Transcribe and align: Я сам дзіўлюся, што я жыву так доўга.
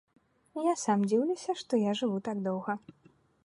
Я 0.67 0.73
сам 0.83 1.03
дзіўлюся, 1.11 1.55
што 1.61 1.73
я 1.83 1.91
жыву 2.03 2.17
так 2.29 2.37
доўга. 2.49 2.73